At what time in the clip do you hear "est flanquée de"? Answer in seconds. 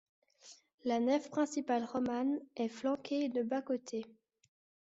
2.55-3.43